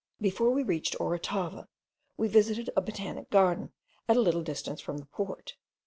[0.19, 1.67] Before we reached Orotava,
[2.17, 3.71] we visited a botanic garden
[4.07, 5.53] at a little distance from the port.